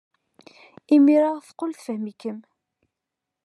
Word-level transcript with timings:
Imir-a, 0.95 1.31
teqqel 1.47 1.71
tfehhem-ikem. 1.73 2.37